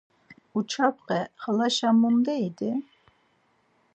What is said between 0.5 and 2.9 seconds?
“Uçapxe xalaşa munde idi?”